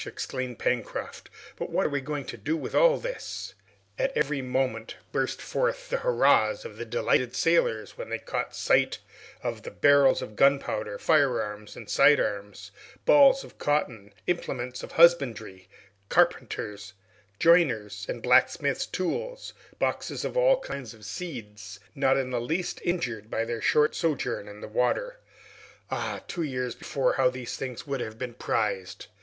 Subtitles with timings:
[0.03, 3.53] exclaimed Pencroft, "But what are we going to do with all this?"
[3.99, 8.97] And every moment burst forth the hurrahs of the delighted sailor when he caught sight
[9.43, 12.71] of the barrels of gunpowder, firearms and sidearms,
[13.05, 15.69] balls of cotton, implements of husbandry,
[16.09, 16.93] carpenter's,
[17.37, 22.81] joiner's, and blacksmith's tools, and boxes of all kinds of seeds, not in the least
[22.83, 25.19] injured by their short sojourn in the water.
[25.91, 29.05] Ah, two years before, how these things would have been prized!